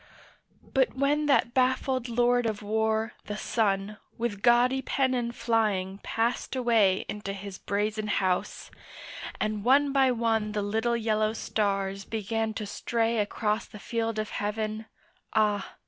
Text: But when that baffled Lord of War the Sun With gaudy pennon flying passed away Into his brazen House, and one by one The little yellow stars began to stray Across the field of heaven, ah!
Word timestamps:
But 0.63 0.95
when 0.95 1.27
that 1.27 1.53
baffled 1.53 2.09
Lord 2.09 2.47
of 2.47 2.63
War 2.63 3.13
the 3.25 3.37
Sun 3.37 3.97
With 4.17 4.41
gaudy 4.41 4.81
pennon 4.81 5.31
flying 5.31 5.99
passed 5.99 6.55
away 6.55 7.05
Into 7.07 7.33
his 7.33 7.59
brazen 7.59 8.07
House, 8.07 8.71
and 9.39 9.63
one 9.63 9.91
by 9.93 10.11
one 10.11 10.53
The 10.53 10.63
little 10.63 10.97
yellow 10.97 11.33
stars 11.33 12.03
began 12.03 12.55
to 12.55 12.65
stray 12.65 13.19
Across 13.19 13.67
the 13.67 13.77
field 13.77 14.17
of 14.17 14.31
heaven, 14.31 14.87
ah! 15.33 15.75